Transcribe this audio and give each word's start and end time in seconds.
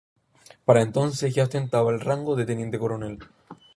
Para 0.65 0.81
entonces 0.81 1.35
ya 1.35 1.43
ostentaba 1.43 1.91
el 1.91 1.99
rango 2.01 2.35
de 2.35 2.47
teniente 2.47 2.79
coronel. 2.79 3.19